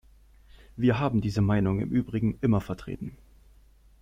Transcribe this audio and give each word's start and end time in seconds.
Wir 0.77 0.97
haben 0.99 1.21
diese 1.21 1.43
Meinung 1.43 1.79
im 1.79 1.91
Übrigen 1.91 2.39
immer 2.41 2.59
vertreten. 2.59 3.15